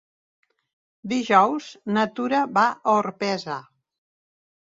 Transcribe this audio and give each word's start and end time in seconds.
Dijous 1.11 1.67
na 1.97 2.05
Tura 2.19 2.41
va 2.57 2.65
a 2.87 2.95
Orpesa. 3.01 3.59